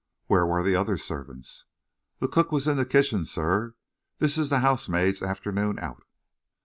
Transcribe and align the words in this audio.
"Where 0.25 0.47
were 0.47 0.63
the 0.63 0.75
other 0.75 0.97
servants?" 0.97 1.65
"The 2.17 2.27
cook 2.27 2.51
was 2.51 2.65
in 2.65 2.77
the 2.77 2.87
kitchen, 2.87 3.23
sir. 3.23 3.75
This 4.17 4.35
is 4.35 4.49
the 4.49 4.61
housemaid's 4.61 5.21
afternoon 5.21 5.77
out." 5.77 6.01